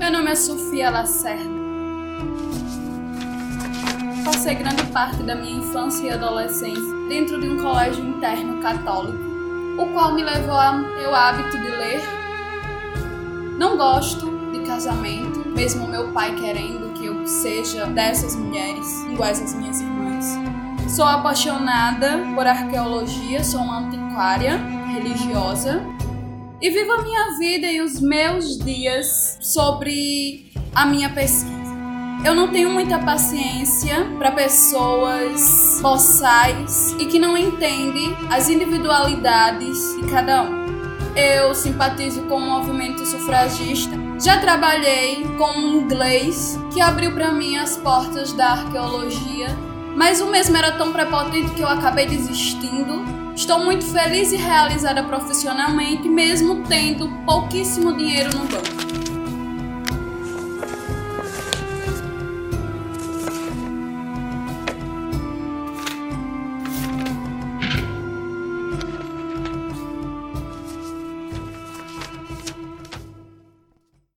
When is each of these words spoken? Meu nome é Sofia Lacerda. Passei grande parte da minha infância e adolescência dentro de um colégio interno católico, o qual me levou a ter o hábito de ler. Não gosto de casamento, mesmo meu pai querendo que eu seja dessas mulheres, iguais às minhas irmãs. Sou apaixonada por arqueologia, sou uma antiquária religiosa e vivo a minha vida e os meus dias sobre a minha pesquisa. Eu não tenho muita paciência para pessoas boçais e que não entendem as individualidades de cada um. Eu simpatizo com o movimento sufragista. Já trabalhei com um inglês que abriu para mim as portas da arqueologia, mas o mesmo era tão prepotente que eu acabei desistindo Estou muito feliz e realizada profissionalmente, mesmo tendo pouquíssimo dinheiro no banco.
Meu 0.00 0.10
nome 0.10 0.30
é 0.30 0.34
Sofia 0.34 0.88
Lacerda. 0.88 1.44
Passei 4.24 4.54
grande 4.54 4.82
parte 4.84 5.22
da 5.22 5.34
minha 5.34 5.58
infância 5.58 6.06
e 6.06 6.10
adolescência 6.10 6.94
dentro 7.06 7.38
de 7.38 7.50
um 7.50 7.62
colégio 7.62 8.02
interno 8.02 8.62
católico, 8.62 9.18
o 9.78 9.92
qual 9.92 10.14
me 10.14 10.24
levou 10.24 10.54
a 10.54 10.72
ter 10.96 11.06
o 11.06 11.14
hábito 11.14 11.50
de 11.50 11.70
ler. 11.70 12.00
Não 13.58 13.76
gosto 13.76 14.26
de 14.50 14.60
casamento, 14.60 15.46
mesmo 15.50 15.86
meu 15.86 16.10
pai 16.12 16.34
querendo 16.34 16.94
que 16.94 17.04
eu 17.04 17.26
seja 17.26 17.84
dessas 17.84 18.34
mulheres, 18.34 19.04
iguais 19.04 19.38
às 19.42 19.52
minhas 19.52 19.82
irmãs. 19.82 20.34
Sou 20.88 21.04
apaixonada 21.04 22.24
por 22.34 22.46
arqueologia, 22.46 23.44
sou 23.44 23.60
uma 23.60 23.80
antiquária 23.80 24.56
religiosa 24.86 25.84
e 26.60 26.70
vivo 26.70 26.92
a 26.92 27.02
minha 27.02 27.38
vida 27.38 27.66
e 27.66 27.80
os 27.80 28.00
meus 28.00 28.58
dias 28.58 29.38
sobre 29.40 30.52
a 30.74 30.84
minha 30.84 31.08
pesquisa. 31.08 31.60
Eu 32.22 32.34
não 32.34 32.48
tenho 32.48 32.70
muita 32.70 32.98
paciência 32.98 34.04
para 34.18 34.30
pessoas 34.32 35.80
boçais 35.80 36.94
e 36.98 37.06
que 37.06 37.18
não 37.18 37.36
entendem 37.36 38.14
as 38.30 38.50
individualidades 38.50 39.96
de 39.96 40.10
cada 40.10 40.42
um. 40.42 40.60
Eu 41.16 41.54
simpatizo 41.54 42.22
com 42.22 42.36
o 42.36 42.40
movimento 42.40 43.06
sufragista. 43.06 43.96
Já 44.22 44.38
trabalhei 44.38 45.24
com 45.38 45.50
um 45.50 45.80
inglês 45.80 46.58
que 46.72 46.80
abriu 46.80 47.12
para 47.12 47.32
mim 47.32 47.56
as 47.56 47.78
portas 47.78 48.34
da 48.34 48.50
arqueologia, 48.50 49.48
mas 49.96 50.20
o 50.20 50.26
mesmo 50.26 50.56
era 50.56 50.72
tão 50.72 50.92
prepotente 50.92 51.50
que 51.50 51.60
eu 51.60 51.68
acabei 51.68 52.06
desistindo 52.06 53.20
Estou 53.40 53.64
muito 53.64 53.86
feliz 53.86 54.32
e 54.32 54.36
realizada 54.36 55.02
profissionalmente, 55.02 56.06
mesmo 56.08 56.62
tendo 56.68 57.08
pouquíssimo 57.24 57.96
dinheiro 57.96 58.36
no 58.36 58.44
banco. 58.44 58.79